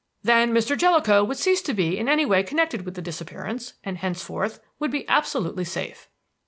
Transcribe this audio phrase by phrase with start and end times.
[0.23, 0.75] Then Mr.
[0.75, 4.89] Jellicoe would cease to be in any way connected with the disappearance and henceforth would
[4.89, 6.09] be absolutely safe.